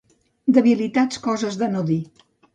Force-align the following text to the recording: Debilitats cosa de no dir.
Debilitats 0.57 1.21
cosa 1.29 1.53
de 1.61 1.71
no 1.77 1.87
dir. 1.93 2.01